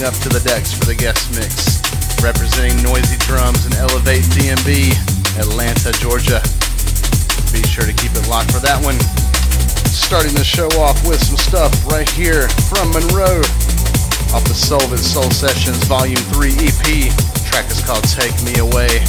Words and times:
Up 0.00 0.16
to 0.24 0.32
the 0.32 0.40
decks 0.40 0.72
for 0.72 0.88
the 0.88 0.96
guest 0.96 1.28
mix, 1.36 1.76
representing 2.24 2.72
Noisy 2.80 3.20
Drums 3.28 3.68
and 3.68 3.76
Elevate 3.76 4.24
DNB, 4.32 4.96
Atlanta, 5.36 5.92
Georgia. 6.00 6.40
Be 7.52 7.60
sure 7.68 7.84
to 7.84 7.92
keep 7.92 8.16
it 8.16 8.24
locked 8.24 8.48
for 8.48 8.64
that 8.64 8.80
one. 8.80 8.96
Starting 9.92 10.32
the 10.32 10.40
show 10.40 10.72
off 10.80 10.96
with 11.04 11.20
some 11.20 11.36
stuff 11.36 11.68
right 11.84 12.08
here 12.08 12.48
from 12.72 12.96
Monroe 12.96 13.44
off 14.32 14.40
the 14.48 14.56
Solvent 14.56 15.04
Soul 15.04 15.28
Sessions 15.28 15.84
Volume 15.84 16.24
3 16.32 16.48
EP. 16.56 17.12
track 17.52 17.68
is 17.68 17.84
called 17.84 18.08
Take 18.08 18.32
Me 18.40 18.56
Away. 18.56 19.04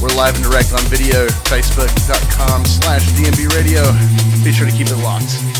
We're 0.00 0.16
live 0.16 0.32
and 0.40 0.48
direct 0.48 0.72
on 0.72 0.80
video, 0.88 1.28
facebook.com 1.52 2.64
slash 2.64 3.04
DNB 3.20 3.52
radio. 3.52 3.84
Be 4.40 4.48
sure 4.48 4.64
to 4.64 4.72
keep 4.72 4.88
it 4.88 4.96
locked. 5.04 5.53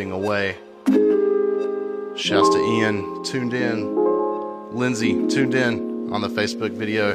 Drifting 0.00 0.12
Away. 0.12 0.56
Shouts 2.16 2.48
to 2.48 2.58
Ian, 2.58 3.22
tuned 3.22 3.52
in. 3.52 3.94
Lindsay, 4.74 5.28
tuned 5.28 5.54
in 5.54 6.10
on 6.10 6.22
the 6.22 6.28
Facebook 6.28 6.70
video. 6.70 7.12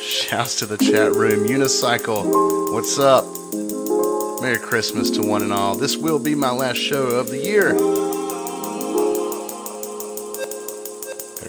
Shouts 0.00 0.60
to 0.60 0.66
the 0.66 0.78
chat 0.78 1.14
room. 1.14 1.48
Unicycle, 1.48 2.72
what's 2.72 3.00
up? 3.00 3.24
Merry 4.40 4.58
Christmas 4.58 5.10
to 5.10 5.22
one 5.22 5.42
and 5.42 5.52
all. 5.52 5.74
This 5.74 5.96
will 5.96 6.20
be 6.20 6.36
my 6.36 6.52
last 6.52 6.76
show 6.76 7.02
of 7.02 7.28
the 7.28 7.38
year. 7.38 7.72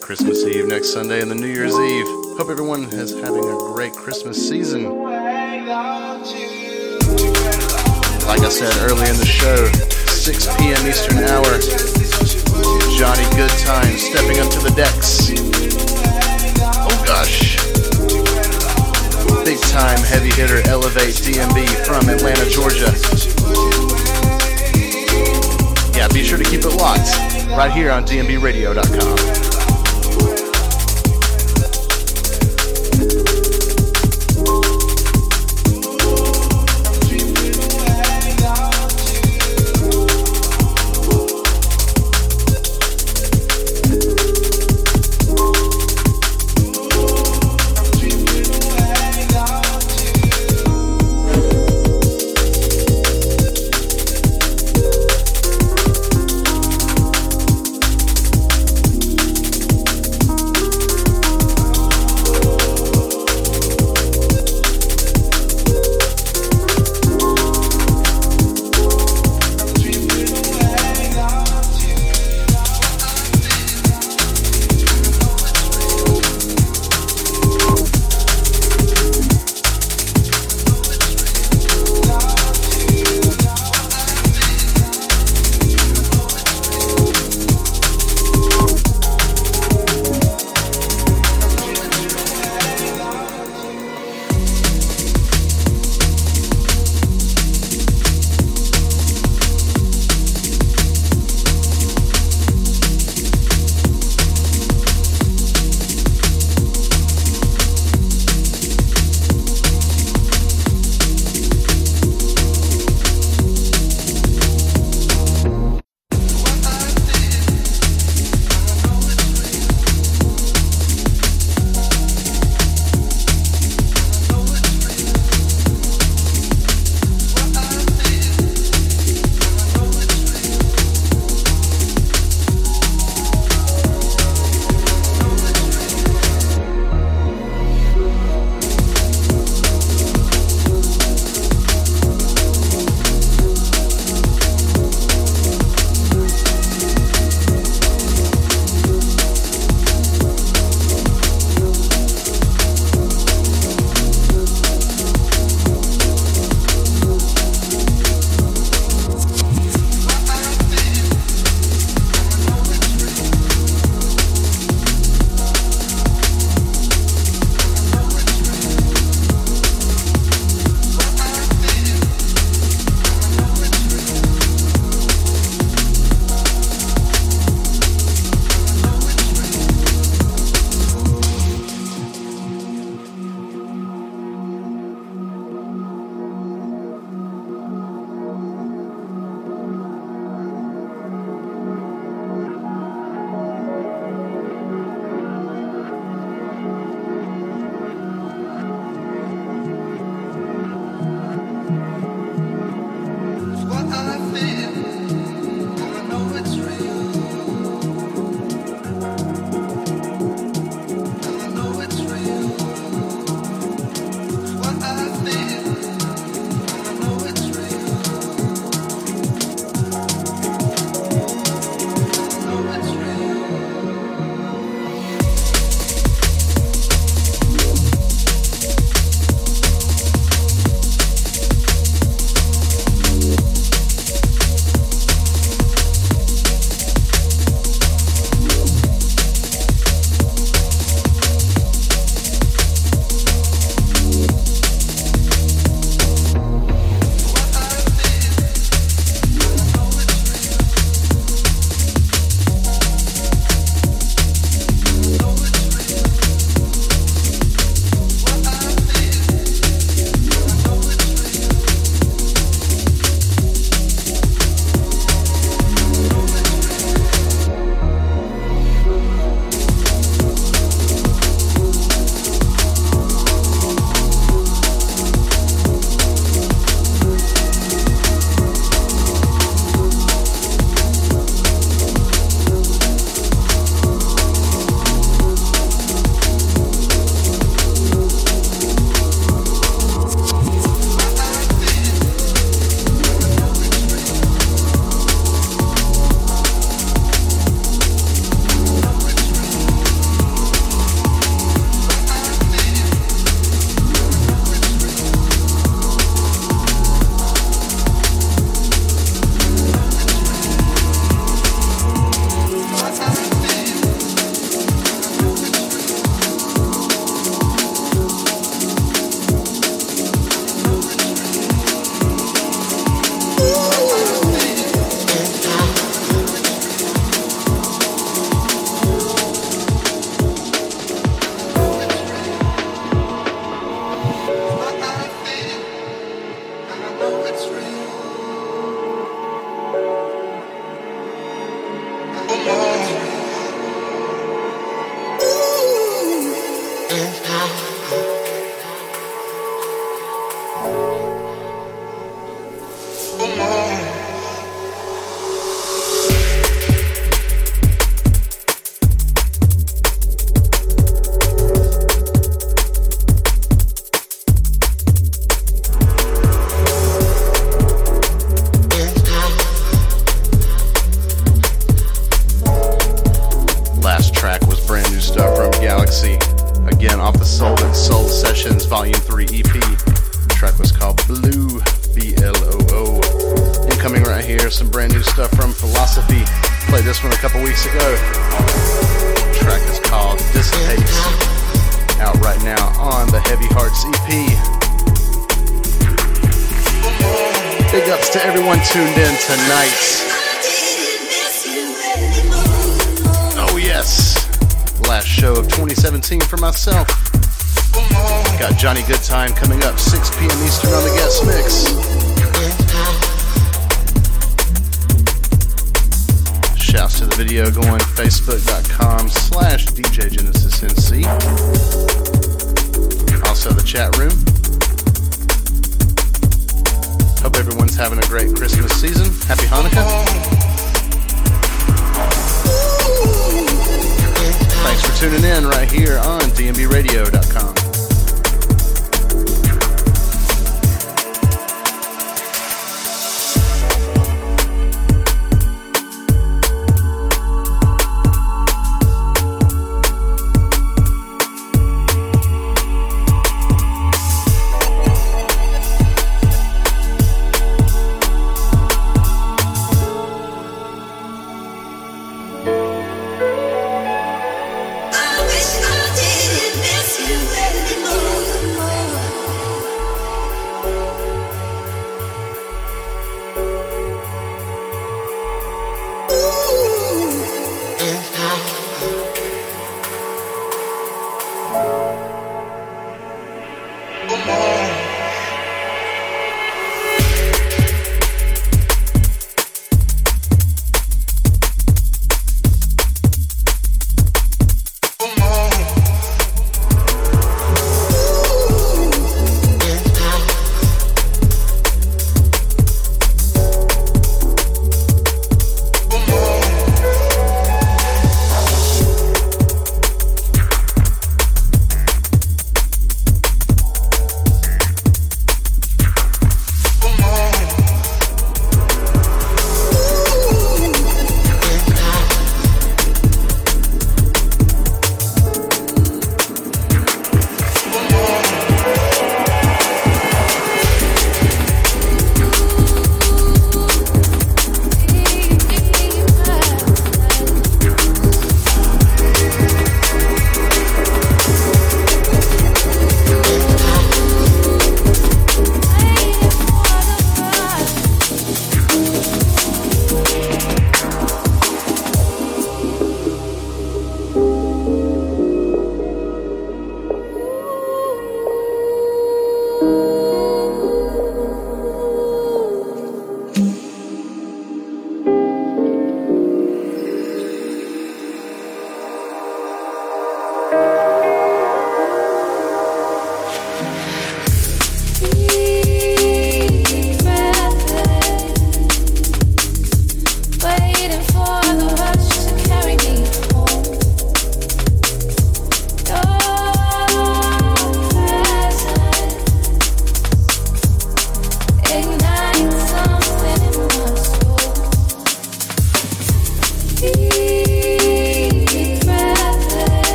Christmas 0.00 0.44
Eve 0.44 0.66
next 0.66 0.92
Sunday 0.92 1.20
and 1.20 1.30
the 1.30 1.36
New 1.36 1.46
Year's 1.46 1.78
Eve. 1.78 2.06
Hope 2.36 2.48
everyone 2.48 2.84
is 2.84 3.12
having 3.12 3.44
a 3.44 3.58
great 3.72 3.92
Christmas 3.92 4.48
season. 4.48 5.09
Like 8.40 8.46
I 8.46 8.52
said 8.52 8.90
earlier 8.90 9.04
in 9.04 9.18
the 9.18 9.26
show, 9.26 9.66
6 10.08 10.56
p.m. 10.56 10.86
Eastern 10.88 11.18
Hour, 11.28 11.60
Johnny 12.96 13.28
Goodtime 13.36 13.98
stepping 13.98 14.40
up 14.40 14.48
to 14.52 14.60
the 14.60 14.72
decks. 14.74 15.28
Oh 16.88 17.04
gosh. 17.04 17.60
Big 19.44 19.60
time 19.68 19.98
heavy 19.98 20.30
hitter 20.30 20.66
Elevate 20.70 21.16
DNB 21.16 21.68
from 21.84 22.08
Atlanta, 22.08 22.48
Georgia. 22.48 22.88
Yeah, 25.94 26.08
be 26.08 26.24
sure 26.24 26.38
to 26.38 26.44
keep 26.44 26.64
it 26.64 26.74
locked 26.76 27.14
right 27.50 27.70
here 27.70 27.90
on 27.90 28.06
DNBRadio.com. 28.06 29.49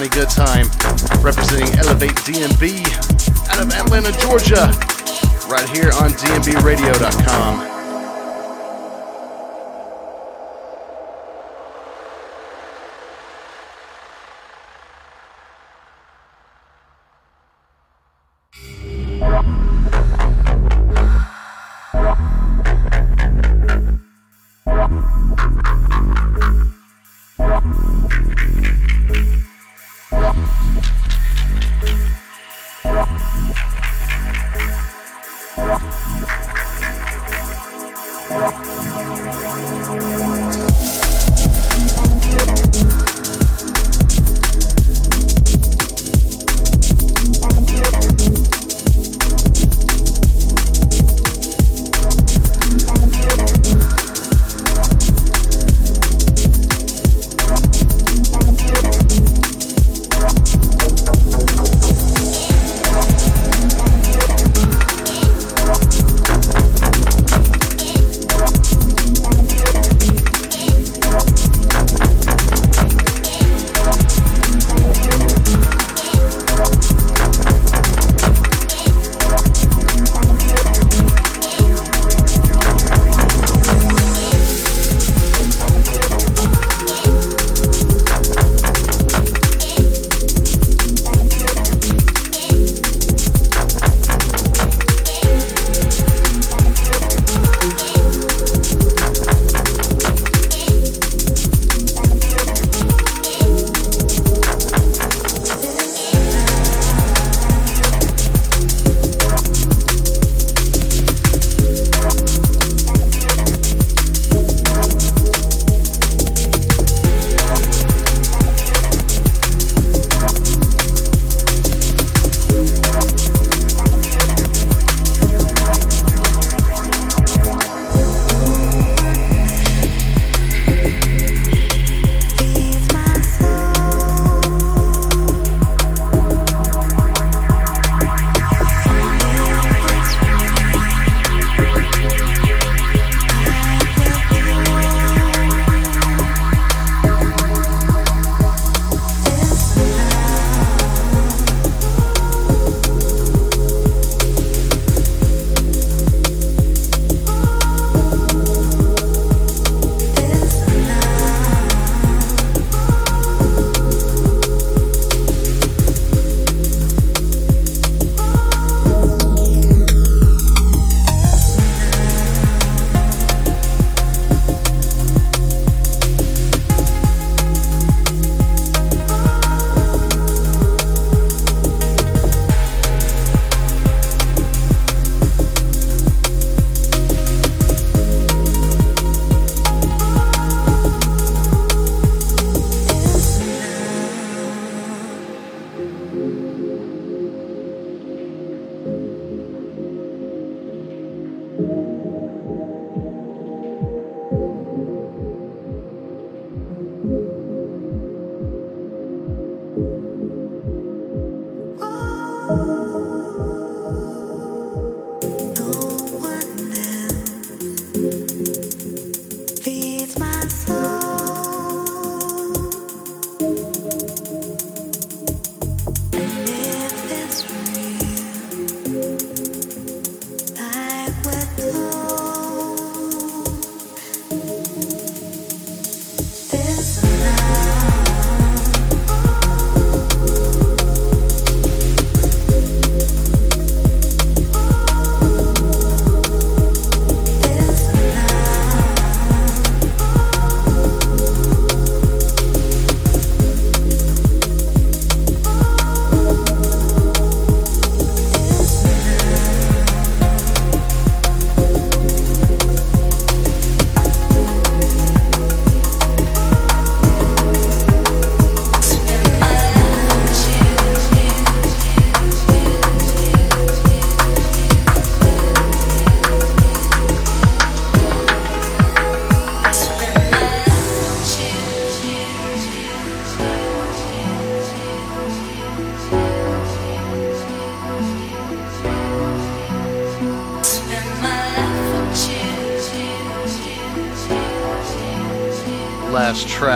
Johnny 0.00 0.08
Goodtime, 0.08 0.29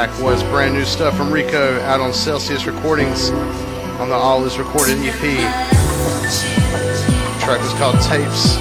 track 0.05 0.23
was 0.23 0.43
brand 0.45 0.75
new 0.75 0.85
stuff 0.85 1.17
from 1.17 1.33
Rico 1.33 1.81
out 1.81 1.99
on 2.01 2.13
Celsius 2.13 2.67
Recordings 2.67 3.31
on 4.01 4.11
the 4.11 4.15
All 4.15 4.45
Is 4.45 4.59
Recorded 4.59 4.99
EP. 4.99 5.21
The 5.21 5.39
track 7.41 7.61
was 7.63 7.73
called 7.81 7.97
Tapes. 8.03 8.57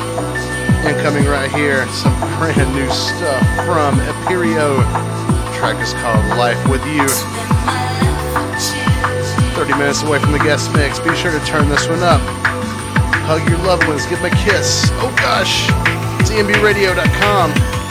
Incoming 0.88 1.26
right 1.26 1.52
here, 1.52 1.86
some 1.88 2.18
brand 2.40 2.74
new 2.74 2.90
stuff 2.92 3.44
from 3.66 4.00
Imperio. 4.00 4.78
The 4.78 5.58
track 5.58 5.82
is 5.84 5.94
called 5.94 6.24
Life 6.38 6.62
With 6.70 6.86
You. 6.86 7.08
30 9.56 9.74
minutes 9.74 10.04
away 10.04 10.20
from 10.20 10.32
the 10.32 10.40
guest 10.40 10.74
mix. 10.74 11.00
Be 11.00 11.14
sure 11.16 11.32
to 11.32 11.46
turn 11.46 11.68
this 11.68 11.90
one 11.90 12.04
up. 12.04 12.22
Hug 13.28 13.46
your 13.50 13.60
loved 13.60 13.86
ones, 13.88 14.06
give 14.06 14.22
them 14.22 14.32
a 14.32 14.36
kiss. 14.46 14.90
Oh 14.94 15.14
gosh, 15.18 15.68
DNBRadio.com. 16.30 17.83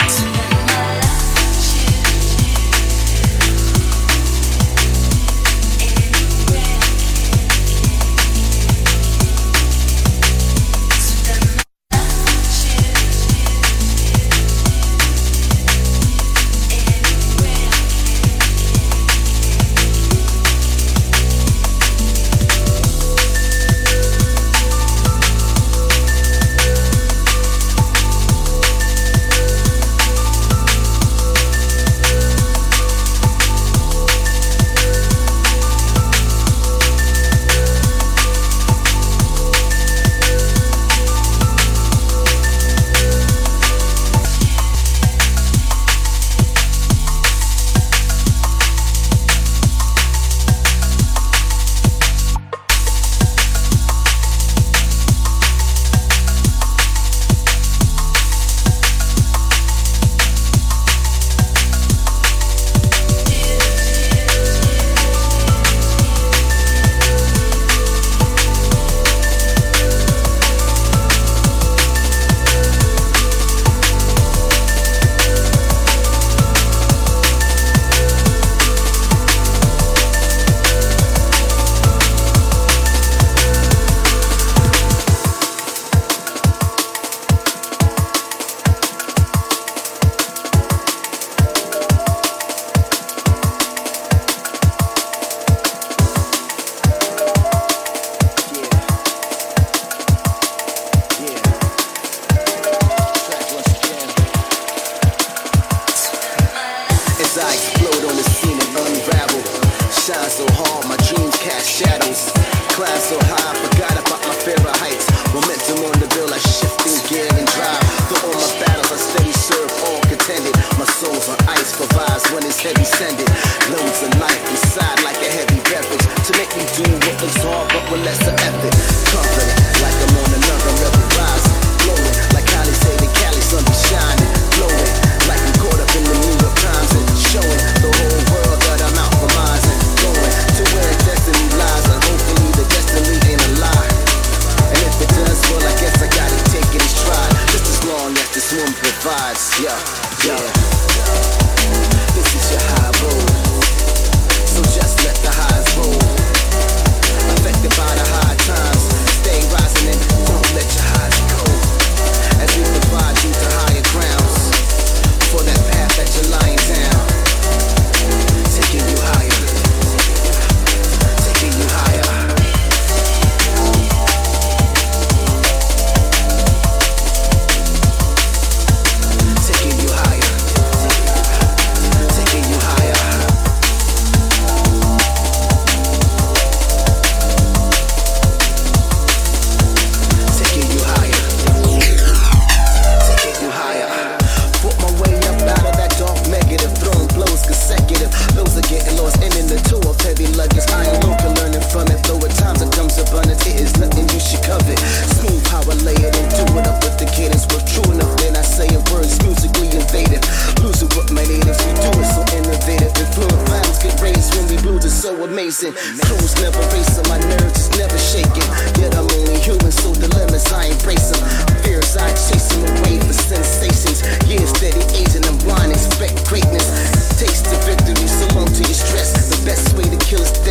Emotions 230.13 230.42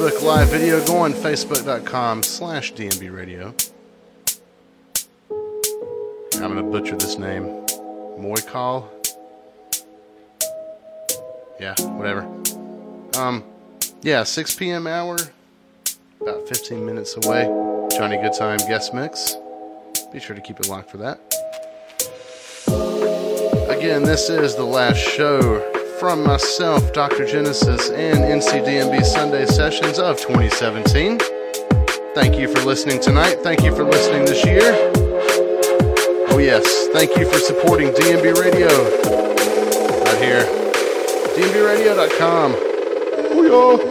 Facebook 0.00 0.22
Live 0.22 0.48
video. 0.48 0.82
Go 0.86 0.96
on 0.96 1.12
facebook.com 1.12 2.22
slash 2.22 2.72
DNB 2.72 3.14
Radio. 3.14 3.54
I'm 5.28 6.54
going 6.54 6.56
to 6.56 6.62
butcher 6.62 6.96
this 6.96 7.18
name. 7.18 7.44
Moikal? 8.16 8.88
Yeah, 11.60 11.74
whatever. 11.82 12.22
Um, 13.18 13.44
yeah, 14.00 14.22
6 14.22 14.54
p.m. 14.54 14.86
hour, 14.86 15.18
about 16.22 16.48
15 16.48 16.86
minutes 16.86 17.16
away. 17.22 17.44
Johnny 17.94 18.16
Goodtime 18.16 18.66
guest 18.66 18.94
mix. 18.94 19.36
Be 20.14 20.18
sure 20.18 20.34
to 20.34 20.40
keep 20.40 20.60
it 20.60 20.68
locked 20.68 20.90
for 20.90 20.96
that. 20.96 21.20
Again, 23.68 24.04
this 24.04 24.30
is 24.30 24.56
the 24.56 24.64
last 24.64 24.96
show 24.96 25.69
from 26.00 26.24
myself, 26.24 26.94
Dr. 26.94 27.26
Genesis, 27.26 27.90
and 27.90 28.20
NCDNB 28.20 29.04
Sunday 29.04 29.44
sessions 29.44 29.98
of 29.98 30.18
2017. 30.18 31.18
Thank 32.14 32.38
you 32.38 32.48
for 32.48 32.64
listening 32.64 33.02
tonight. 33.02 33.40
Thank 33.42 33.62
you 33.62 33.76
for 33.76 33.84
listening 33.84 34.24
this 34.24 34.42
year. 34.42 34.62
Oh, 36.30 36.38
yes. 36.40 36.88
Thank 36.94 37.18
you 37.18 37.30
for 37.30 37.38
supporting 37.38 37.88
DNB 37.88 38.40
Radio 38.40 38.68
right 40.00 40.22
here. 40.22 40.44
DNBRadio.com. 41.36 42.52
Booyah! 42.54 43.50
Oh, 43.52 43.89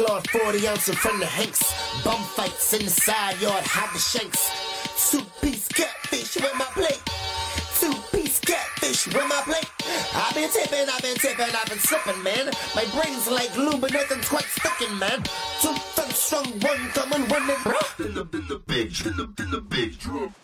Claude, 0.00 0.30
40 0.30 0.66
ounce 0.66 0.88
in 0.88 0.94
front 0.94 1.22
of 1.22 1.28
Hanks. 1.28 1.60
Bum 2.02 2.22
fights 2.32 2.72
in 2.72 2.86
the 2.86 2.90
side 2.90 3.38
yard, 3.38 3.62
hide 3.66 3.92
the 3.94 3.98
shanks. 3.98 4.48
Two 5.10 5.20
piece 5.42 5.68
catfish 5.68 6.36
with 6.36 6.54
my 6.56 6.64
plate. 6.72 7.02
Two 7.76 7.92
piece 8.10 8.38
catfish 8.38 9.08
with 9.08 9.28
my 9.28 9.42
plate. 9.44 9.68
I've 10.14 10.34
been 10.34 10.48
tipping, 10.48 10.88
I've 10.88 11.02
been 11.02 11.16
tipping, 11.16 11.54
I've 11.54 11.68
been 11.68 11.78
slipping, 11.80 12.22
man. 12.22 12.48
My 12.74 12.86
brain's 12.96 13.28
like 13.28 13.52
glue, 13.52 13.76
but 13.76 13.92
nothing's 13.92 14.26
quite 14.26 14.48
sticking, 14.48 14.98
man. 14.98 15.22
Two 15.60 15.74
thugs 15.92 16.16
strong, 16.16 16.48
one 16.60 16.80
coming, 16.96 17.28
one 17.28 17.42
in 17.42 17.48
the, 17.48 17.84
in 17.98 18.14
the, 18.14 18.38
in 18.38 18.48
the 18.48 18.58
big, 18.66 18.96
in 19.04 19.16
the, 19.18 19.28
in 19.38 19.50
the 19.50 19.60
big 19.60 19.98
drum. 19.98 20.34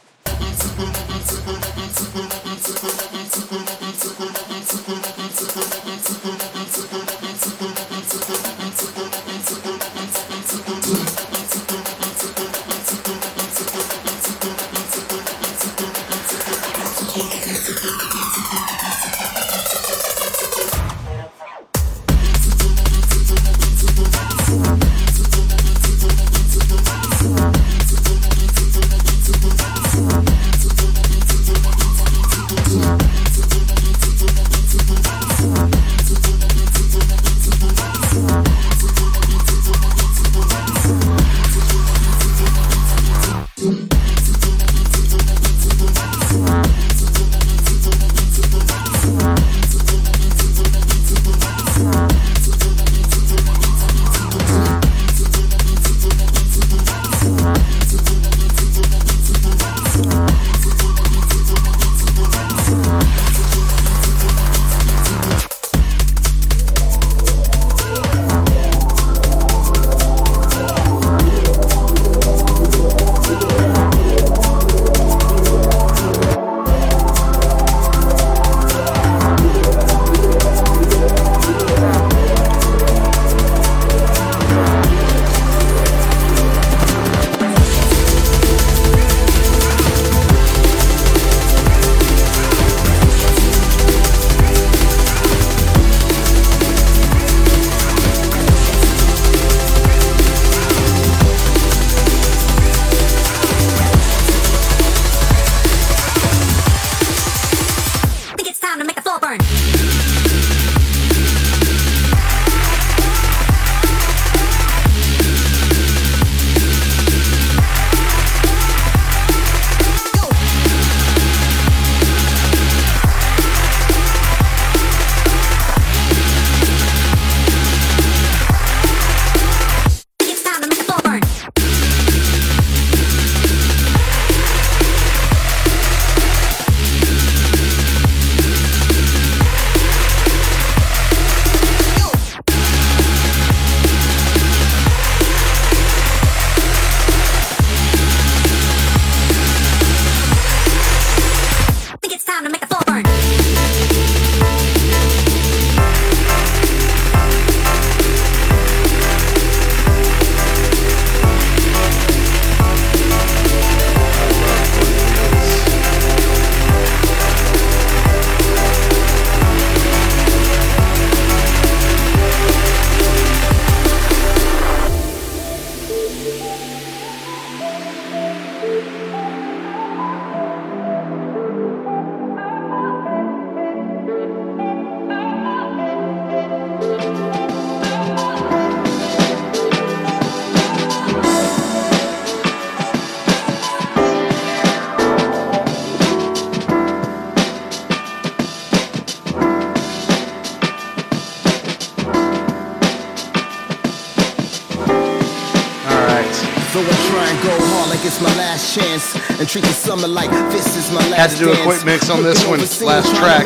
Had 211.16 211.30
to 211.30 211.38
do 211.38 211.50
a 211.52 211.56
quick 211.64 211.84
mix 211.84 212.10
on 212.10 212.22
this 212.22 212.44
one. 212.46 212.60
Last 212.84 213.08
track. 213.16 213.44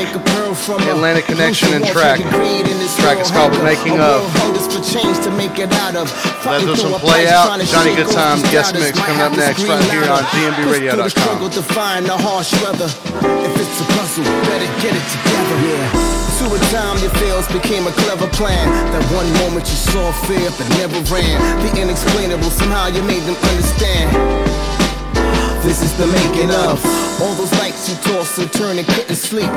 Atlantic 0.90 1.24
Connection 1.26 1.72
and 1.74 1.84
track. 1.86 2.18
Track 2.98 3.18
is 3.22 3.30
called 3.30 3.52
The 3.54 3.62
Making 3.62 4.00
of. 4.00 4.26
Let's 6.44 6.64
do 6.66 6.74
some 6.76 6.92
play 7.00 7.26
out. 7.28 7.46
Johnny 7.70 7.94
Goodtime 7.96 8.42
guest 8.50 8.74
mix 8.74 8.98
coming 8.98 9.22
up 9.22 9.32
next 9.36 9.62
right 9.68 9.84
here 9.90 10.04
on 10.10 10.24
DNBRadio.com. 10.34 11.38
If 13.46 13.54
it's 13.60 13.80
a 13.80 13.84
puzzle, 13.94 14.24
better 14.50 14.66
get 14.82 14.94
it 14.98 15.06
together. 15.14 15.56
Yeah. 15.62 16.18
To 16.40 16.46
a 16.56 16.58
time 16.72 16.96
your 17.04 17.12
fails 17.20 17.46
became 17.52 17.86
a 17.86 17.92
clever 17.92 18.26
plan. 18.28 18.66
That 18.92 19.04
one 19.14 19.30
moment 19.44 19.68
you 19.68 19.76
saw 19.76 20.10
fear 20.26 20.50
but 20.58 20.66
never 20.80 20.98
ran. 21.12 21.38
The 21.62 21.80
inexplainable, 21.82 22.50
somehow 22.50 22.88
you 22.88 23.02
made 23.04 23.22
them 23.22 23.36
understand. 23.36 24.49
This 25.62 25.82
is 25.82 25.94
the 25.98 26.06
making 26.06 26.50
of 26.50 26.82
all 27.20 27.34
those 27.34 27.52
nights 27.52 27.88
you 27.88 27.94
tossed 27.96 28.38
and 28.38 28.50
turned 28.50 28.78
and 28.78 28.88
couldn't 28.88 29.14
sleep. 29.14 29.50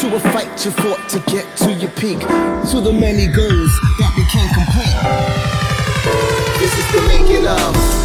To 0.00 0.16
a 0.16 0.20
fight 0.32 0.64
you 0.64 0.70
fought 0.70 1.06
to 1.10 1.18
get 1.30 1.44
to 1.58 1.72
your 1.74 1.90
peak. 1.90 2.18
To 2.20 2.80
the 2.80 2.92
many 2.92 3.26
goals 3.26 3.72
that 3.98 4.12
became 4.16 4.48
complete. 4.56 4.96
This 6.58 6.72
is 6.78 6.92
the 6.92 7.02
making 7.08 7.46
of. 7.46 7.99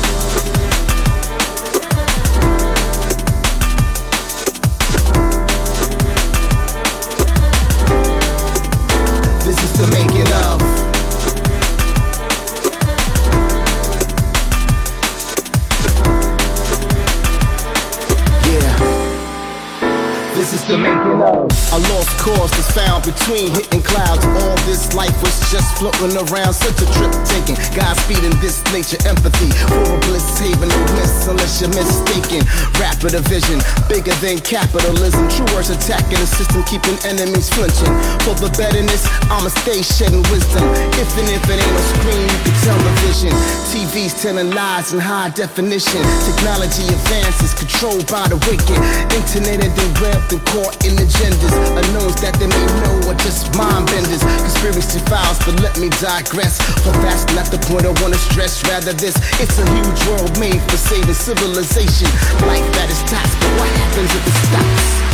Between 23.26 23.52
hitting 23.56 23.82
clouds. 23.82 24.24
All 24.24 24.56
this 24.68 24.94
life 24.94 25.20
was 25.24 25.45
just 25.56 25.80
floating 25.80 26.12
around, 26.20 26.52
such 26.52 26.76
a 26.84 26.88
trip 27.00 27.16
taking. 27.24 27.56
Godspeed 27.72 28.20
in 28.28 28.36
this 28.44 28.60
nature, 28.76 29.00
empathy 29.08 29.48
for 29.72 29.88
a 29.88 30.00
bliss 30.04 30.28
haven, 30.36 30.68
no 30.68 30.80
miss 31.00 31.28
unless 31.32 31.64
you're 31.64 31.72
mistaken. 31.72 32.44
Rapid 32.76 33.16
vision, 33.32 33.64
bigger 33.88 34.12
than 34.20 34.44
capitalism. 34.44 35.24
True 35.32 35.48
words 35.56 35.72
attacking 35.72 36.20
the 36.20 36.28
system, 36.28 36.60
keeping 36.68 37.00
enemies 37.08 37.48
flinching. 37.56 37.88
For 38.28 38.36
the 38.36 38.52
betterness, 38.60 39.08
I'ma 39.32 39.48
stay 39.64 39.80
shedding 39.80 40.28
wisdom. 40.28 40.68
If 41.00 41.08
and 41.16 41.30
if 41.32 41.48
it 41.48 41.64
ain't 41.64 41.80
a 41.80 41.86
screen, 41.96 42.28
you 42.28 42.40
can 42.44 42.56
television. 42.68 43.32
TV's 43.72 44.12
telling 44.20 44.52
lies 44.52 44.92
in 44.92 45.00
high 45.00 45.30
definition. 45.30 46.04
Technology 46.28 46.84
advances, 46.92 47.54
controlled 47.54 48.12
by 48.12 48.28
the 48.28 48.36
wicked. 48.44 48.76
Internet 49.16 49.64
and 49.64 49.72
derailed 49.72 50.28
and 50.36 50.44
caught 50.52 50.76
in 50.84 51.00
agendas. 51.00 51.56
Unknowns 51.80 52.20
that 52.20 52.36
they 52.44 52.48
may 52.52 52.66
know 52.84 53.08
are 53.08 53.20
just 53.24 53.56
mind 53.56 53.88
benders. 53.88 54.20
Conspiracy 54.44 55.00
files, 55.08 55.38
but 55.46 55.62
let 55.62 55.78
me 55.80 55.90
digress. 56.02 56.58
For 56.82 56.92
that's 57.06 57.26
not 57.36 57.46
the 57.52 57.60
point 57.70 57.86
I 57.86 57.94
wanna 58.02 58.18
stress. 58.18 58.64
Rather, 58.68 58.94
this 58.94 59.16
it's 59.40 59.60
a 59.60 59.66
huge 59.70 60.08
world 60.08 60.40
made 60.40 60.62
for 60.64 60.78
saving 60.78 61.14
civilization. 61.14 62.10
Life 62.48 62.66
that 62.74 62.90
is 62.90 63.00
taxed, 63.06 63.38
but 63.40 63.52
what 63.60 63.70
happens 63.70 64.10
if 64.16 64.26
it 64.26 64.34
stops? 64.50 65.06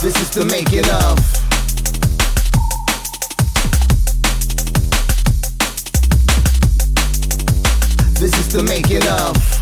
This 0.00 0.16
is 0.22 0.30
the 0.30 0.44
making 0.44 0.88
of. 0.88 1.18
This 8.20 8.38
is 8.38 8.48
the 8.52 8.62
making 8.62 9.06
of. 9.08 9.57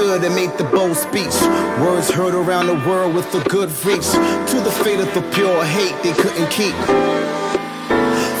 Stood 0.00 0.24
and 0.24 0.34
made 0.34 0.52
the 0.56 0.64
bold 0.64 0.96
speech. 0.96 1.36
Words 1.84 2.08
heard 2.08 2.34
around 2.34 2.66
the 2.68 2.78
world 2.88 3.14
with 3.14 3.28
a 3.34 3.42
good 3.50 3.68
reach. 3.84 4.08
To 4.50 4.56
the 4.66 4.72
fate 4.82 4.98
of 4.98 5.12
the 5.12 5.20
pure 5.34 5.62
hate 5.62 5.96
they 6.02 6.14
couldn't 6.22 6.48
keep. 6.48 6.76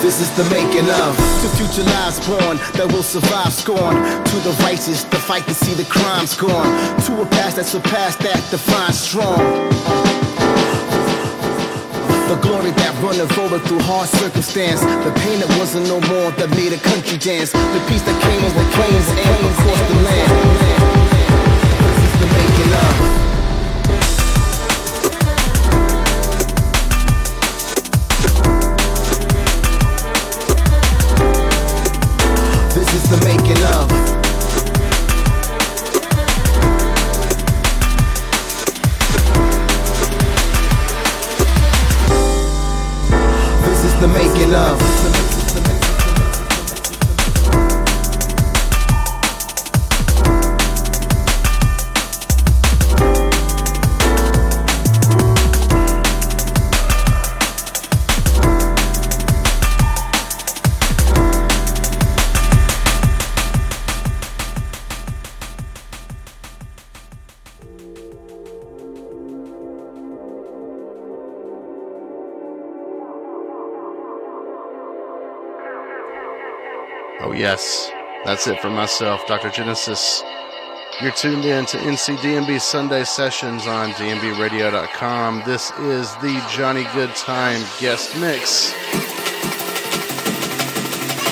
This 0.00 0.16
is 0.24 0.30
the 0.40 0.46
making 0.48 0.88
of 1.04 1.12
the 1.44 1.50
future 1.58 1.84
lives 1.84 2.18
born 2.26 2.56
that 2.76 2.88
will 2.90 3.02
survive 3.02 3.52
scorn 3.52 3.94
To 4.30 4.36
the 4.46 4.56
righteous, 4.64 5.04
the 5.04 5.20
fight 5.28 5.44
to 5.44 5.52
see 5.52 5.74
the 5.74 5.84
crimes 5.84 6.34
gone 6.34 6.70
To 7.04 7.20
a 7.20 7.26
past 7.26 7.56
that 7.56 7.66
surpassed 7.66 8.20
that 8.20 8.40
defines 8.50 8.98
strong 8.98 9.36
the 12.30 12.36
glory 12.46 12.70
that 12.70 12.94
running 13.02 13.26
forward 13.34 13.60
through 13.66 13.80
hard 13.80 14.08
circumstance. 14.08 14.80
The 14.80 15.12
pain 15.26 15.40
that 15.40 15.50
wasn't 15.58 15.88
no 15.90 15.98
more 16.14 16.30
that 16.38 16.48
made 16.50 16.72
a 16.72 16.78
country 16.78 17.18
dance. 17.18 17.50
The 17.50 17.82
peace 17.90 18.02
that 18.06 18.14
came 18.22 18.38
over 18.46 18.64
plains 18.70 19.08
and 19.18 19.46
across 19.50 19.80
the 19.90 19.96
land 20.06 21.19
to 22.20 22.26
making 22.26 22.70
love. 22.70 23.29
Yes, 77.50 77.90
that's 78.24 78.46
it 78.46 78.60
for 78.60 78.70
myself, 78.70 79.26
Dr. 79.26 79.50
Genesis. 79.50 80.22
You're 81.02 81.10
tuned 81.10 81.44
in 81.44 81.66
to 81.66 81.78
NCDNB 81.78 82.60
Sunday 82.60 83.02
Sessions 83.02 83.66
on 83.66 83.90
DNBRadio.com. 83.94 85.42
This 85.44 85.72
is 85.80 86.14
the 86.18 86.40
Johnny 86.48 86.84
Goodtime 86.84 87.80
guest 87.80 88.16
mix. 88.20 88.72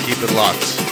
Keep 0.05 0.29
it 0.29 0.35
locked. 0.35 0.88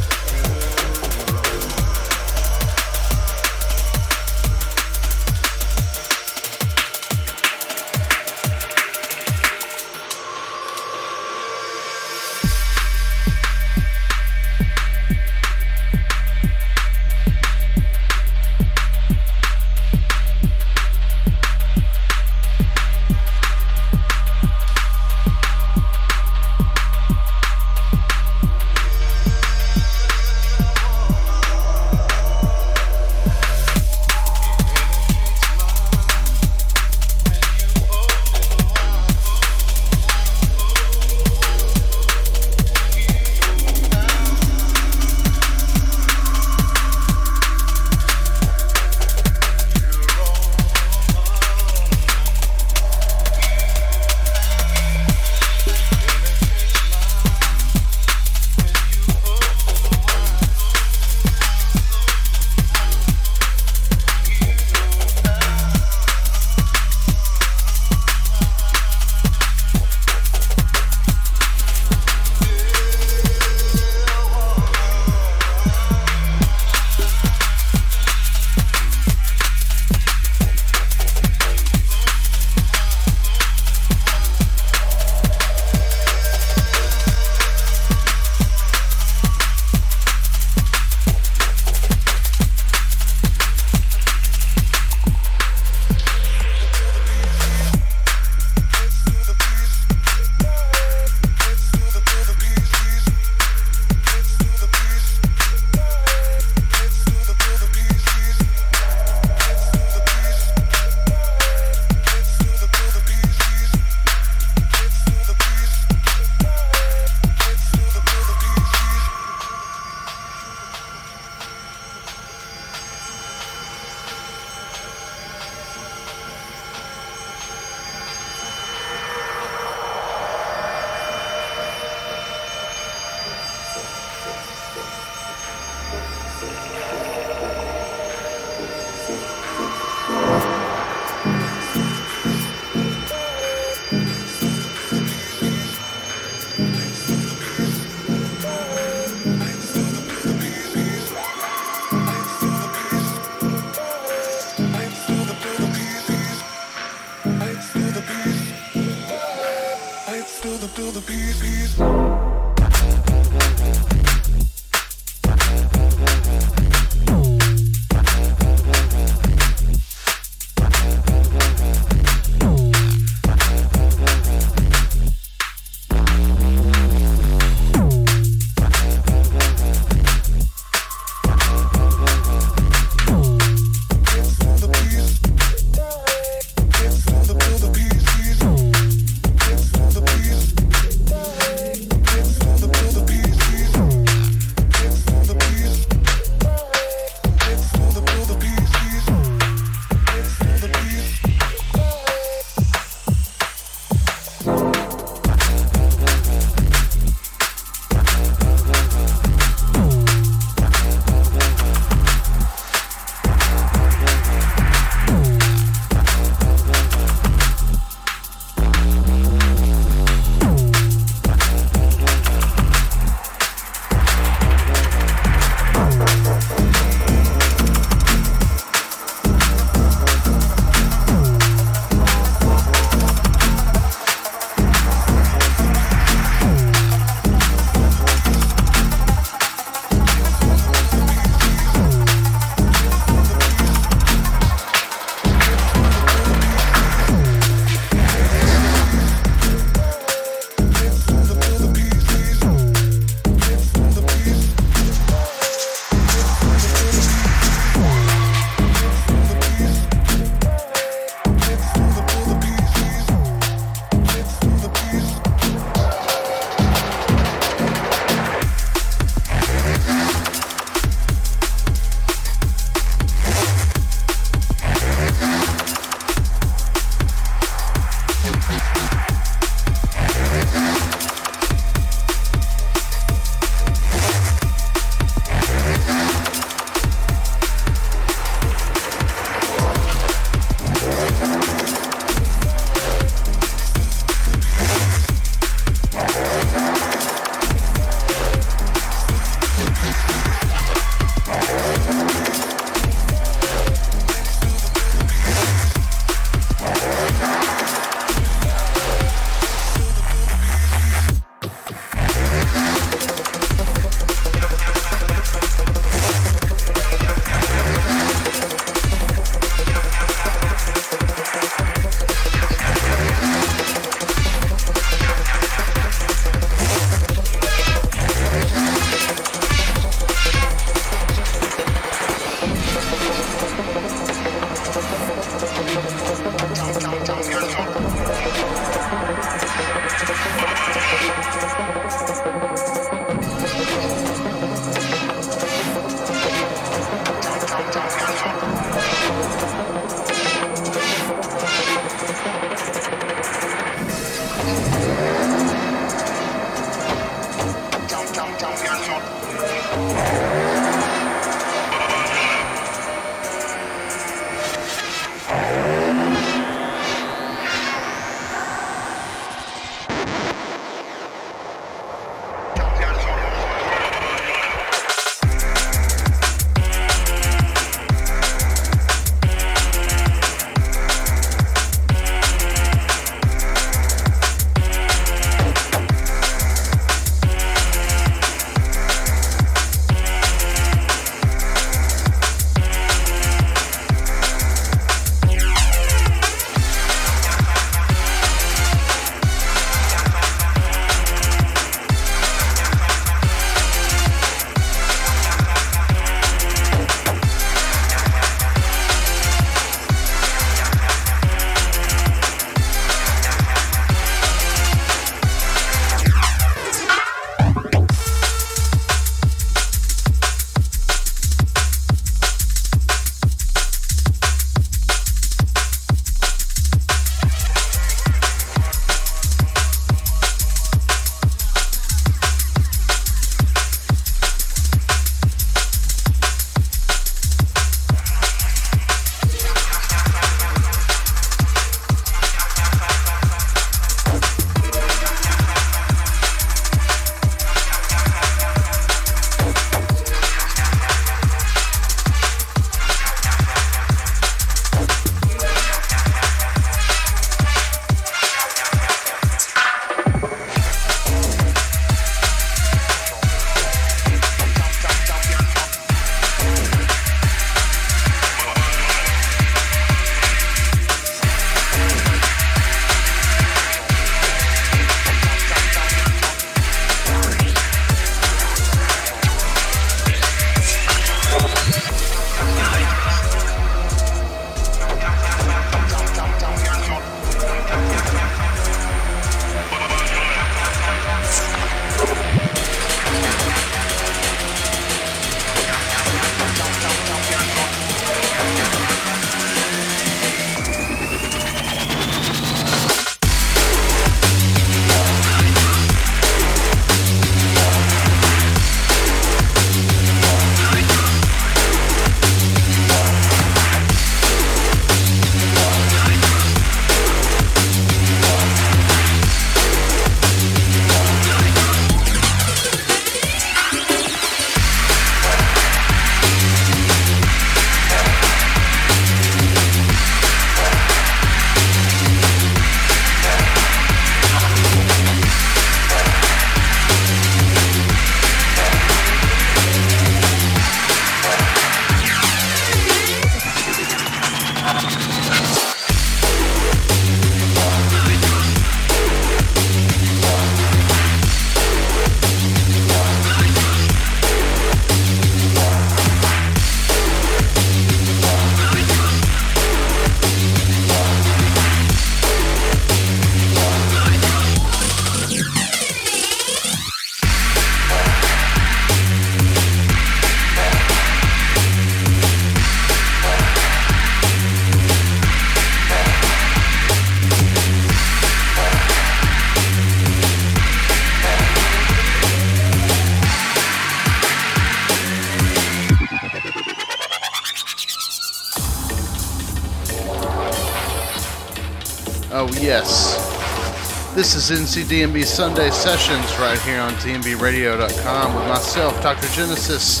Yes. 592.80 594.14
This 594.14 594.34
is 594.34 594.58
NCDNB 594.58 595.26
Sunday 595.26 595.68
Sessions 595.68 596.38
right 596.38 596.58
here 596.60 596.80
on 596.80 596.92
DNBRadio.com 596.94 598.34
with 598.34 598.48
myself, 598.48 599.02
Dr. 599.02 599.28
Genesis. 599.34 600.00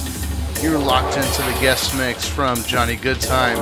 You're 0.62 0.78
locked 0.78 1.18
into 1.18 1.42
the 1.42 1.52
guest 1.60 1.94
mix 1.94 2.26
from 2.26 2.56
Johnny 2.64 2.96
Goodtime. 2.96 3.58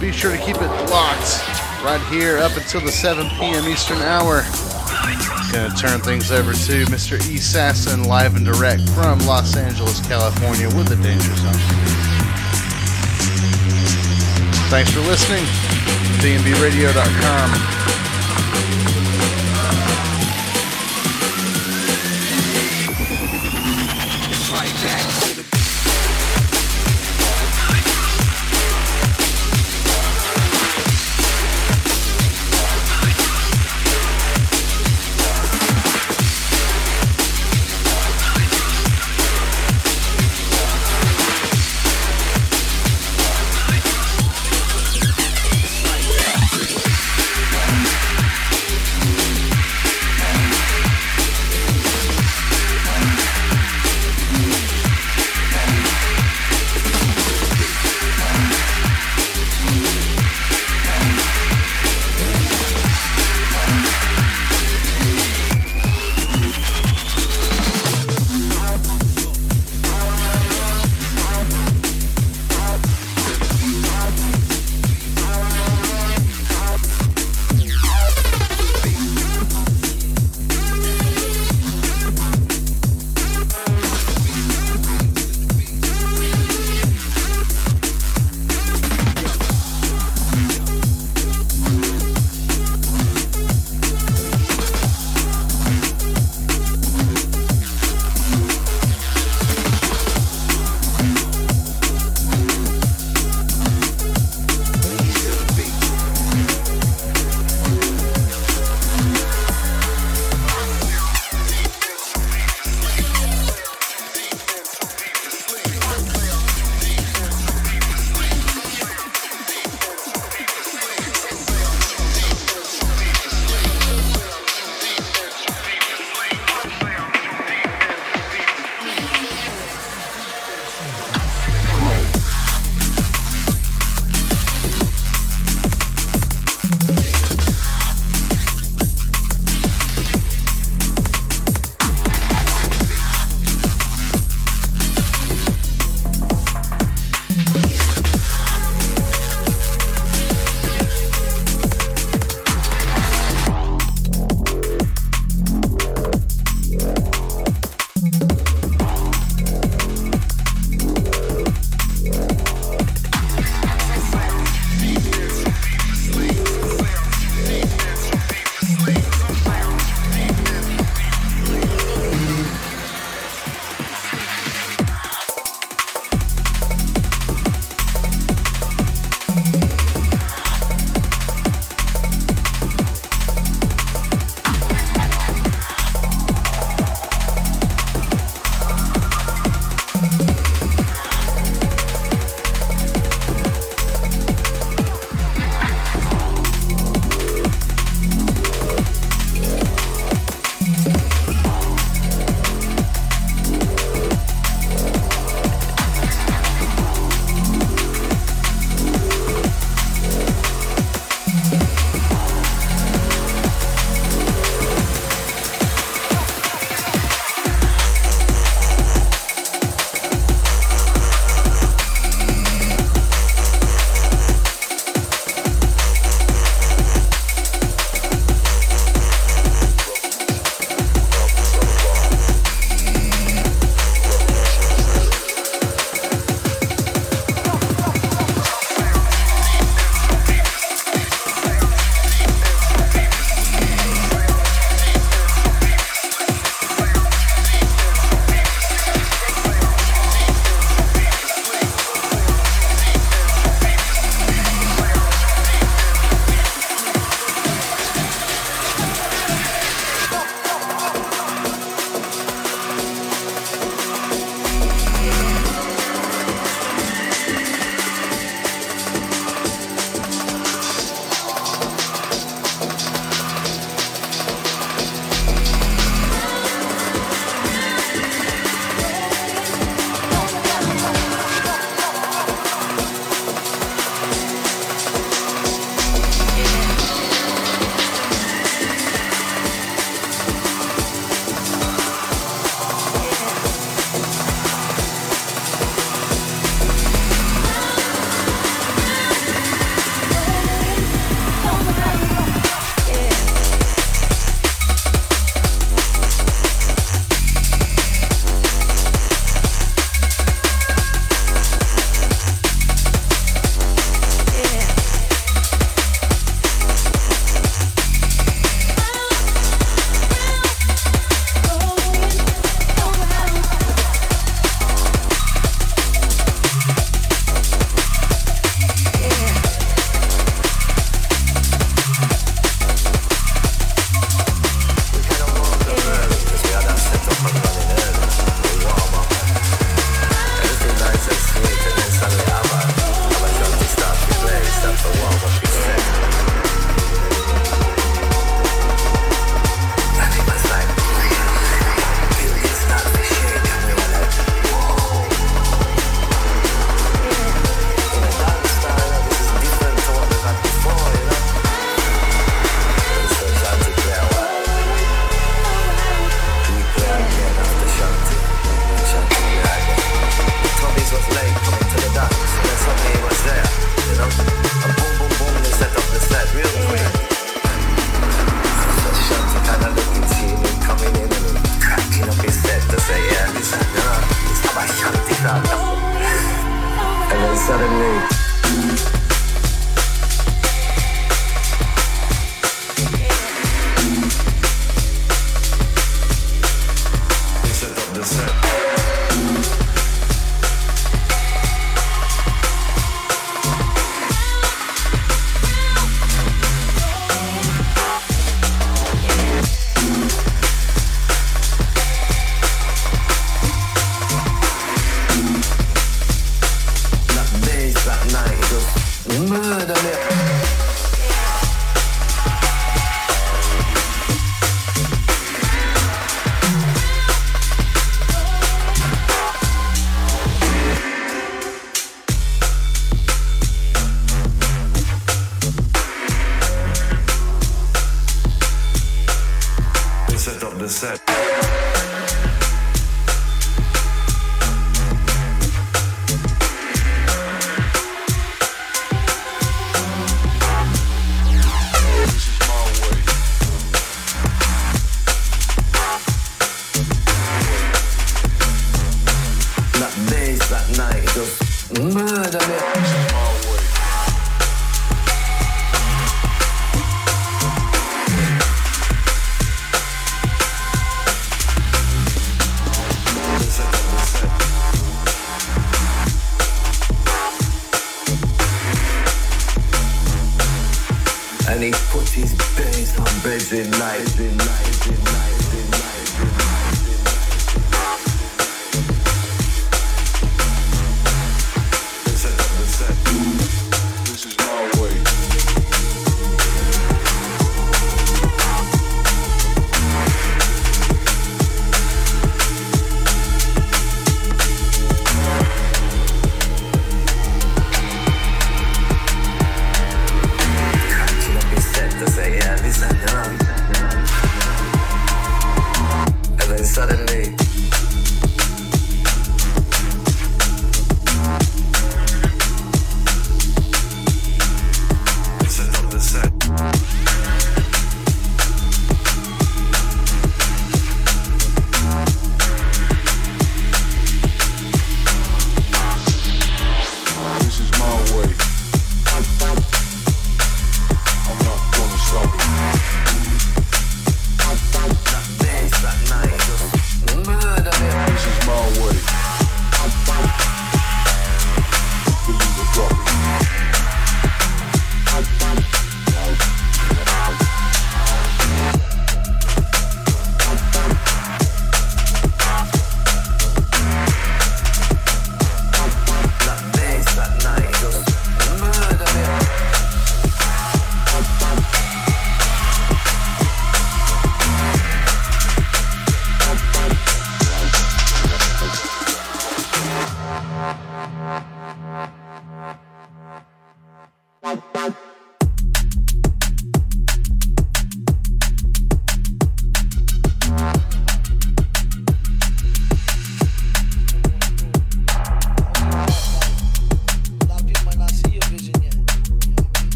Be 0.00 0.10
sure 0.10 0.34
to 0.34 0.38
keep 0.38 0.56
it 0.56 0.90
locked 0.90 1.46
right 1.84 2.00
here 2.10 2.38
up 2.38 2.56
until 2.56 2.80
the 2.80 2.90
7 2.90 3.28
p.m. 3.38 3.68
Eastern 3.68 3.98
Hour. 3.98 4.40
Gonna 5.52 5.74
turn 5.76 6.00
things 6.00 6.32
over 6.32 6.52
to 6.52 6.84
Mr. 6.86 7.20
E. 7.30 7.36
Sasson 7.36 8.06
live 8.06 8.36
and 8.36 8.46
direct 8.46 8.88
from 8.88 9.18
Los 9.26 9.54
Angeles, 9.54 10.00
California 10.06 10.68
with 10.68 10.88
the 10.88 10.96
Danger 10.96 11.36
Zone. 11.36 11.52
Thanks 14.70 14.90
for 14.92 15.00
listening. 15.00 15.71
DNBRadio.com. 16.22 17.81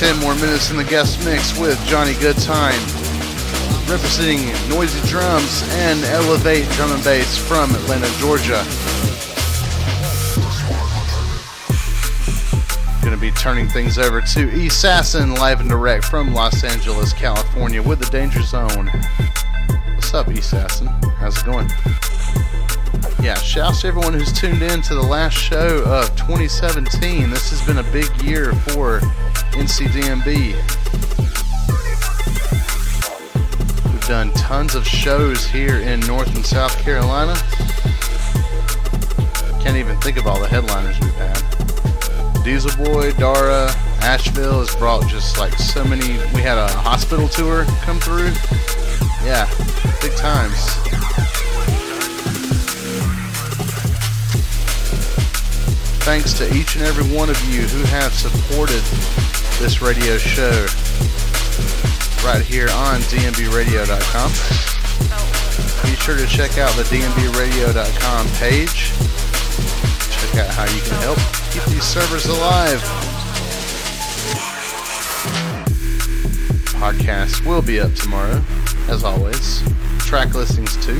10 0.00 0.18
more 0.20 0.34
minutes 0.36 0.70
in 0.70 0.78
the 0.78 0.84
guest 0.84 1.22
mix 1.26 1.58
with 1.58 1.78
Johnny 1.84 2.14
Goodtime, 2.14 2.80
representing 3.86 4.46
Noisy 4.66 5.06
Drums 5.06 5.62
and 5.72 6.02
Elevate 6.04 6.66
Drum 6.70 6.90
and 6.92 7.04
Bass 7.04 7.36
from 7.36 7.70
Atlanta, 7.74 8.08
Georgia. 8.18 8.64
Going 13.02 13.14
to 13.14 13.20
be 13.20 13.30
turning 13.32 13.68
things 13.68 13.98
over 13.98 14.22
to 14.22 14.66
Assassin 14.66 15.34
live 15.34 15.60
and 15.60 15.68
direct 15.68 16.06
from 16.06 16.32
Los 16.32 16.64
Angeles, 16.64 17.12
California 17.12 17.82
with 17.82 17.98
the 17.98 18.10
Danger 18.10 18.40
Zone. 18.40 18.86
What's 19.96 20.14
up, 20.14 20.28
Assassin? 20.28 20.86
How's 21.18 21.36
it 21.36 21.44
going? 21.44 21.68
Yeah, 23.22 23.34
shouts 23.34 23.82
to 23.82 23.88
everyone 23.88 24.14
who's 24.14 24.32
tuned 24.32 24.62
in 24.62 24.80
to 24.80 24.94
the 24.94 25.02
last 25.02 25.34
show 25.34 25.84
of 25.84 26.16
2017. 26.16 27.28
This 27.28 27.50
has 27.50 27.60
been 27.66 27.76
a 27.76 27.92
big 27.92 28.10
year 28.22 28.54
for 28.54 29.02
NCDNB. 29.60 30.56
We've 33.92 34.08
done 34.08 34.32
tons 34.32 34.74
of 34.74 34.86
shows 34.86 35.44
here 35.44 35.80
in 35.80 36.00
North 36.00 36.34
and 36.34 36.46
South 36.46 36.78
Carolina. 36.78 37.34
Can't 39.62 39.76
even 39.76 39.98
think 40.00 40.16
of 40.16 40.26
all 40.26 40.40
the 40.40 40.48
headliners 40.48 40.98
we've 41.00 41.14
had. 41.16 42.42
Diesel 42.42 42.74
Boy, 42.82 43.12
Dara, 43.12 43.70
Asheville 44.00 44.60
has 44.60 44.74
brought 44.76 45.06
just 45.08 45.36
like 45.36 45.52
so 45.52 45.84
many. 45.84 46.14
We 46.34 46.40
had 46.40 46.56
a 46.56 46.68
hospital 46.68 47.28
tour 47.28 47.66
come 47.82 48.00
through. 48.00 48.32
Yeah, 49.26 49.46
big 50.00 50.16
times. 50.16 50.56
Thanks 56.06 56.32
to 56.38 56.46
each 56.56 56.76
and 56.76 56.84
every 56.86 57.04
one 57.14 57.28
of 57.28 57.38
you 57.44 57.60
who 57.60 57.84
have 57.84 58.14
supported 58.14 58.82
this 59.60 59.82
radio 59.82 60.16
show 60.16 60.66
right 62.24 62.40
here 62.40 62.68
on 62.70 62.98
dnbradio.com. 63.12 64.30
Be 65.84 65.96
sure 65.96 66.16
to 66.16 66.26
check 66.26 66.56
out 66.56 66.74
the 66.76 66.82
dnbradio.com 66.84 68.26
page. 68.38 68.90
Check 70.16 70.40
out 70.40 70.48
how 70.54 70.64
you 70.64 70.80
can 70.80 70.98
help 71.02 71.18
keep 71.52 71.62
these 71.64 71.84
servers 71.84 72.24
alive. 72.24 72.80
Podcast 76.80 77.44
will 77.44 77.60
be 77.60 77.80
up 77.80 77.92
tomorrow, 77.92 78.42
as 78.88 79.04
always. 79.04 79.62
Track 79.98 80.34
listings 80.34 80.74
too. 80.82 80.96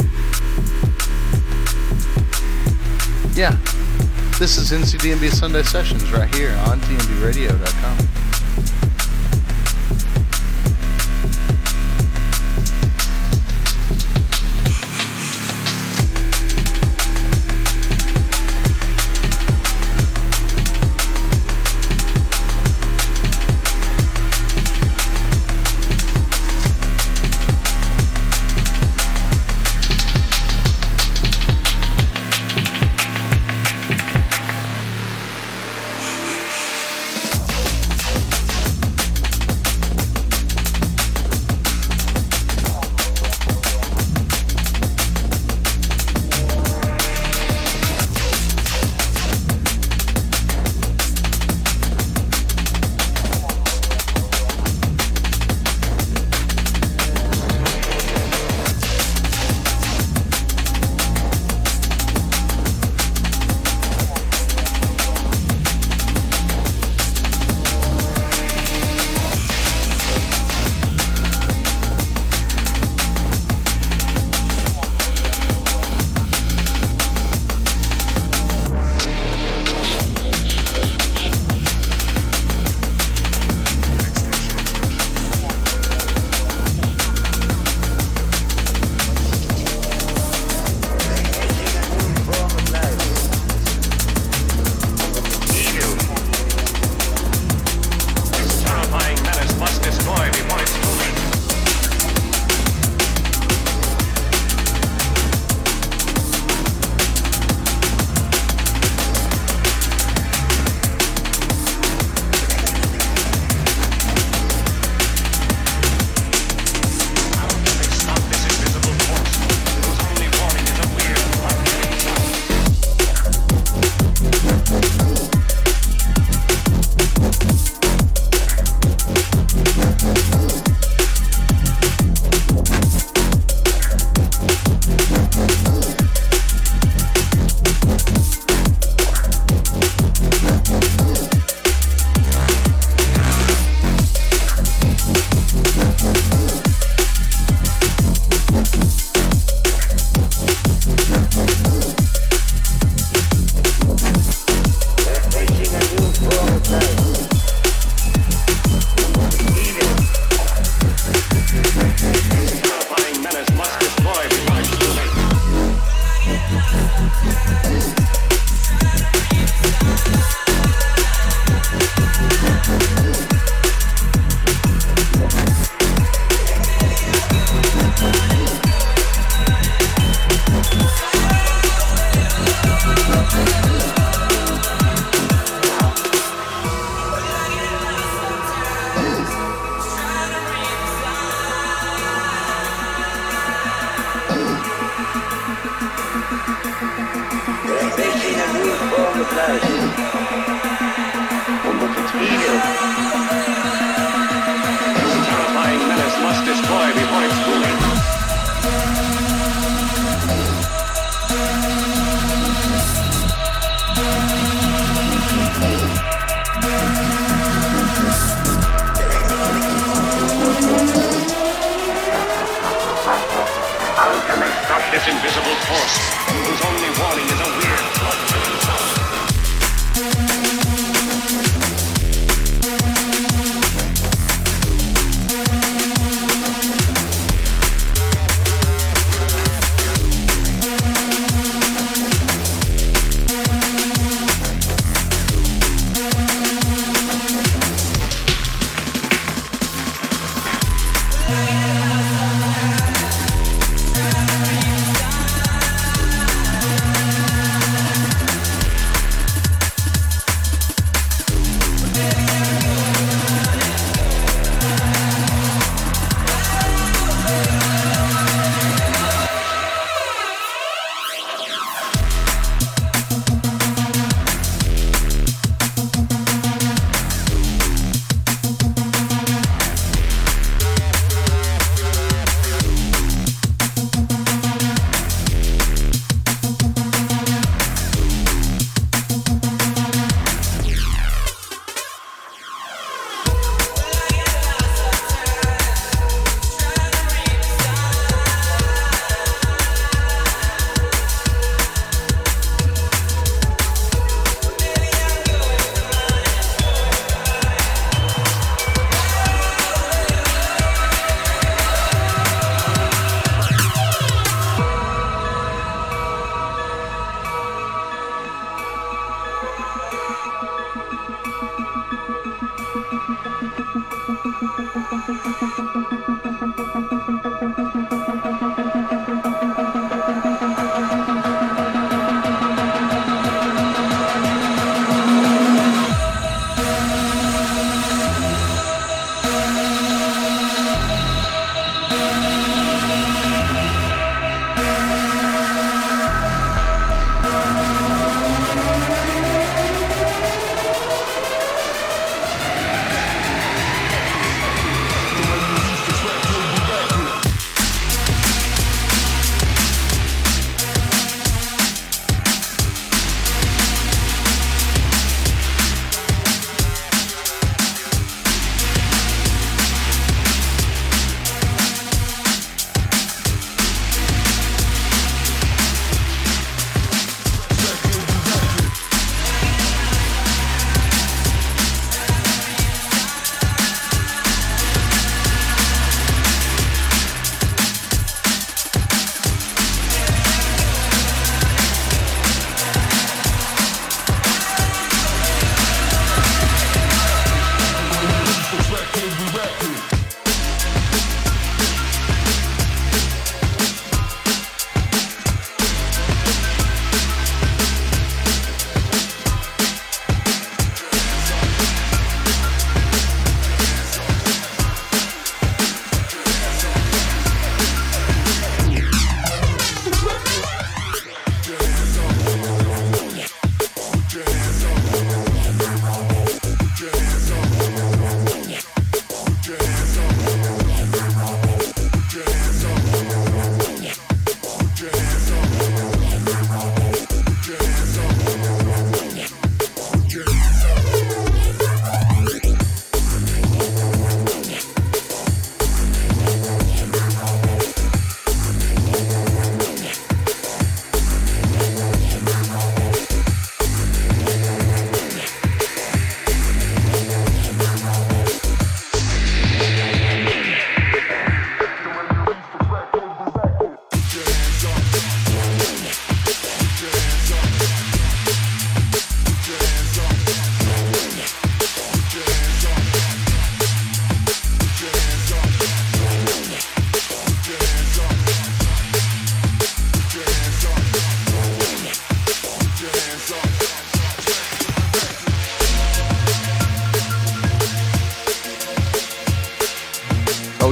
Yeah, 3.32 3.56
this 4.38 4.58
is 4.58 4.70
NCDNB 4.70 5.30
Sunday 5.30 5.62
Sessions 5.62 6.12
right 6.12 6.32
here 6.34 6.52
on 6.66 6.78
dnbradio.com. 6.80 8.09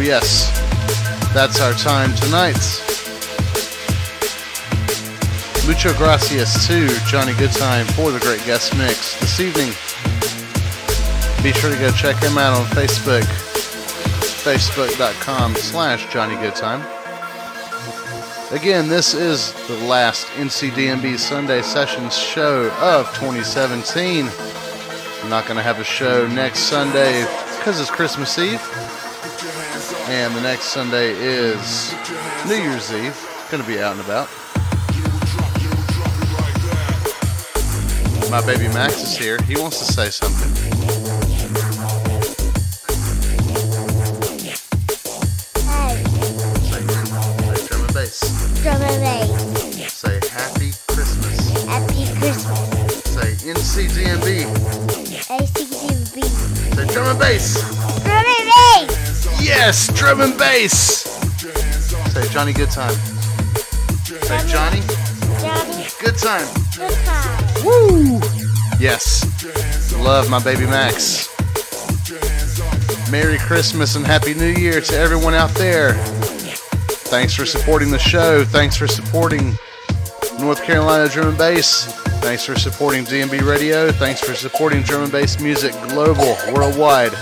yes, 0.08 0.48
that's 1.34 1.60
our 1.60 1.74
time 1.74 2.14
tonight. 2.14 2.56
Mucho 5.66 5.92
gracias 5.98 6.66
to 6.66 6.88
Johnny 7.04 7.32
Goodtime 7.32 7.84
for 7.92 8.10
the 8.10 8.18
great 8.20 8.42
guest 8.46 8.74
mix 8.78 9.20
this 9.20 9.38
evening. 9.38 9.68
Be 11.42 11.52
sure 11.52 11.70
to 11.70 11.78
go 11.78 11.90
check 11.90 12.16
him 12.22 12.38
out 12.38 12.58
on 12.58 12.64
Facebook, 12.68 13.20
facebook.com 14.44 15.54
slash 15.56 16.10
Johnny 16.10 16.36
Goodtime. 16.36 16.80
Again, 18.50 18.88
this 18.88 19.12
is 19.12 19.52
the 19.68 19.76
last 19.84 20.26
NCDNB 20.28 21.18
Sunday 21.18 21.60
Sessions 21.60 22.16
show 22.16 22.70
of 22.80 23.08
2017. 23.08 24.26
I'm 25.22 25.28
not 25.28 25.44
going 25.44 25.58
to 25.58 25.62
have 25.62 25.80
a 25.80 25.84
show 25.84 26.26
next 26.28 26.60
Sunday 26.60 27.26
because 27.58 27.78
it's 27.78 27.90
Christmas 27.90 28.38
Eve. 28.38 28.87
And 30.10 30.34
the 30.34 30.40
next 30.40 30.64
Sunday 30.66 31.10
is 31.10 31.92
New 32.46 32.54
Year's 32.56 32.92
Eve. 32.92 33.16
To 33.50 33.62
be 33.64 33.78
out 33.80 33.92
and 33.96 34.00
about. 34.02 34.28
My 38.30 38.44
baby 38.44 38.68
Max 38.74 39.02
is 39.02 39.16
here. 39.16 39.38
He 39.46 39.56
wants 39.56 39.78
to 39.78 39.90
say 39.90 40.10
something. 40.10 41.58
Hey, 44.68 46.02
Say, 46.68 46.82
say 46.82 47.66
drum 47.66 47.84
and 47.84 47.94
bass. 47.94 48.62
drum 48.62 48.82
and 48.82 49.00
bass. 49.02 49.92
Say 49.94 50.20
happy 50.30 50.72
Christmas. 50.88 51.64
Happy 51.64 52.04
Christmas. 52.18 53.04
Say 53.04 53.32
NCDNB. 53.48 54.44
ACDB. 55.38 56.24
Say 56.76 56.86
drum 56.92 57.06
and 57.06 57.18
bass. 57.18 57.77
Drum 59.48 59.60
and 59.60 59.66
bass. 59.72 59.88
Yes, 59.88 59.98
drum 59.98 60.20
and 60.20 60.38
bass. 60.38 60.82
Say 62.12 62.28
Johnny 62.28 62.52
Good 62.52 62.70
Time. 62.70 62.92
Say 64.04 64.46
Johnny 64.46 64.82
Johnny, 65.40 65.86
Good 66.00 66.18
Time. 66.18 66.46
good 66.76 66.94
time. 67.06 67.64
Woo! 67.64 68.20
Yes. 68.78 69.24
Love 69.96 70.28
my 70.28 70.42
baby 70.42 70.66
Max. 70.66 71.28
Merry 73.10 73.38
Christmas 73.38 73.96
and 73.96 74.06
Happy 74.06 74.34
New 74.34 74.52
Year 74.52 74.82
to 74.82 74.96
everyone 74.96 75.32
out 75.32 75.50
there. 75.54 75.94
Thanks 77.08 77.34
for 77.34 77.46
supporting 77.46 77.90
the 77.90 77.98
show. 77.98 78.44
Thanks 78.44 78.76
for 78.76 78.86
supporting 78.86 79.56
North 80.38 80.62
Carolina 80.62 81.08
Drum 81.08 81.28
and 81.28 81.38
Bass. 81.38 81.86
Thanks 82.20 82.44
for 82.44 82.54
supporting 82.58 83.04
DNB 83.04 83.40
Radio. 83.48 83.90
Thanks 83.92 84.20
for 84.20 84.34
supporting 84.34 84.82
drum 84.82 85.04
and 85.04 85.12
bass 85.12 85.40
music 85.40 85.72
global, 85.88 86.36
worldwide. 86.52 87.12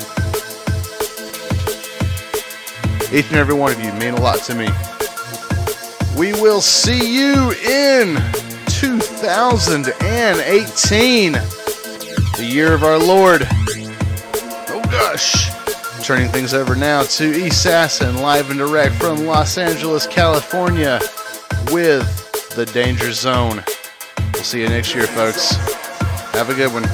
Each 3.12 3.28
and 3.28 3.36
every 3.36 3.54
one 3.54 3.72
of 3.72 3.80
you 3.82 3.92
mean 3.92 4.14
a 4.14 4.20
lot 4.20 4.40
to 4.42 4.54
me. 4.54 4.68
We 6.18 6.32
will 6.32 6.60
see 6.60 7.14
you 7.14 7.52
in 7.52 8.16
2018, 8.66 11.32
the 11.32 12.44
year 12.44 12.72
of 12.72 12.82
our 12.82 12.98
Lord. 12.98 13.46
Oh 14.68 14.82
gosh. 14.90 15.50
Turning 16.04 16.28
things 16.28 16.52
over 16.54 16.74
now 16.74 17.02
to 17.02 17.46
Assassin, 17.46 18.16
live 18.16 18.50
and 18.50 18.58
direct 18.58 18.96
from 18.96 19.26
Los 19.26 19.58
Angeles, 19.58 20.06
California, 20.06 20.98
with 21.72 22.50
The 22.54 22.66
Danger 22.66 23.12
Zone. 23.12 23.62
We'll 24.34 24.42
see 24.42 24.62
you 24.62 24.68
next 24.68 24.94
year, 24.94 25.06
folks. 25.06 25.52
Have 26.34 26.50
a 26.50 26.54
good 26.54 26.72
one. 26.72 26.84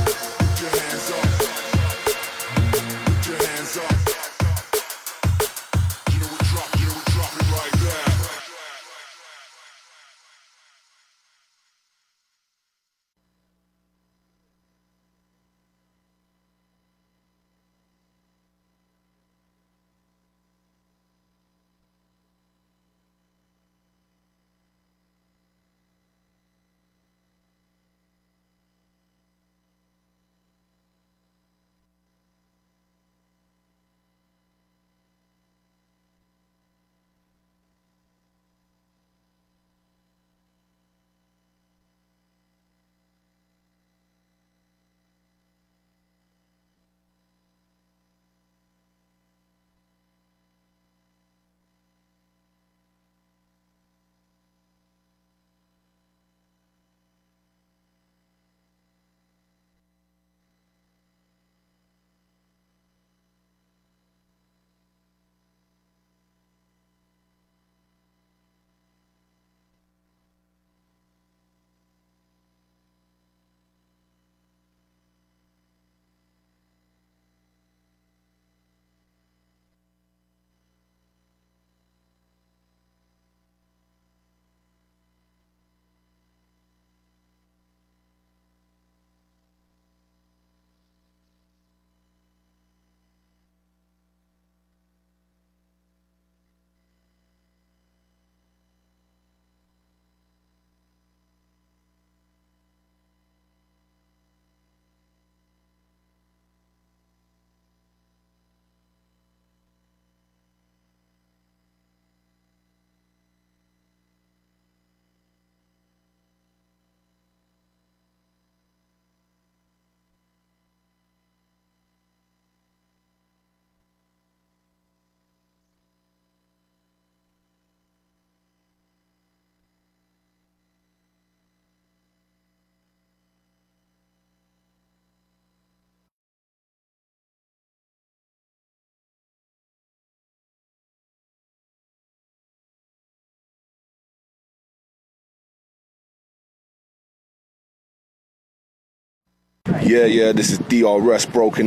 Yeah, 149.84 150.04
yeah, 150.04 150.30
this 150.30 150.50
is 150.50 150.58
DRS 150.58 151.26
Broken 151.26 151.60